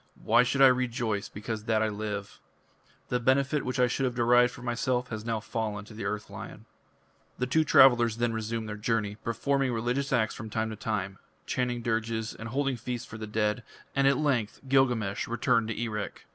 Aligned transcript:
Why 0.23 0.41
should 0.41 0.63
I 0.63 0.67
rejoice 0.67 1.29
because 1.29 1.65
that 1.65 1.83
I 1.83 1.87
live? 1.87 2.39
The 3.09 3.19
benefit 3.19 3.63
which 3.63 3.79
I 3.79 3.85
should 3.85 4.05
have 4.05 4.15
derived 4.15 4.51
for 4.51 4.63
myself 4.63 5.09
has 5.09 5.25
now 5.25 5.39
fallen 5.39 5.85
to 5.85 5.93
the 5.93 6.05
Earth 6.05 6.27
Lion." 6.27 6.65
The 7.37 7.45
two 7.45 7.63
travellers 7.63 8.17
then 8.17 8.33
resumed 8.33 8.67
their 8.67 8.77
journey, 8.77 9.17
performing 9.23 9.71
religious 9.71 10.11
acts 10.11 10.33
from 10.33 10.49
time 10.49 10.71
to 10.71 10.75
time; 10.75 11.19
chanting 11.45 11.83
dirges 11.83 12.33
and 12.33 12.49
holding 12.49 12.77
feasts 12.77 13.05
for 13.07 13.19
the 13.19 13.27
dead, 13.27 13.61
and 13.95 14.07
at 14.07 14.17
length 14.17 14.61
Gilgamesh 14.67 15.27
returned 15.27 15.67
to 15.67 15.79
Erech. 15.79 16.25